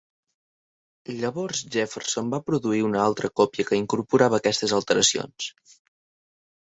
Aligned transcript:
Llavors 1.17 1.59
Jefferson 1.75 2.33
va 2.35 2.39
produir 2.49 2.81
una 2.87 3.03
altra 3.09 3.31
còpia 3.43 3.67
que 3.71 3.81
incorporava 3.83 4.41
aquestes 4.43 4.75
alteracions. 4.79 5.51